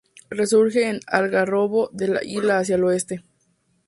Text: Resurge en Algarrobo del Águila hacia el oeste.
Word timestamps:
Resurge 0.31 0.89
en 0.89 0.99
Algarrobo 1.05 1.91
del 1.93 2.17
Águila 2.17 2.57
hacia 2.57 2.73
el 2.73 2.85
oeste. 2.85 3.23